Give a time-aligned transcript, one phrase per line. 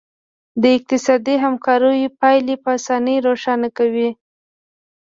[0.61, 4.09] دا د اقتصادي همکاریو پایلې په اسانۍ روښانه کوي